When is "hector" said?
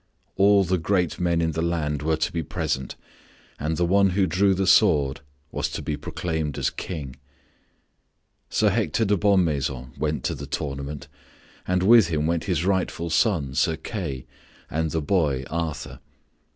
8.71-9.05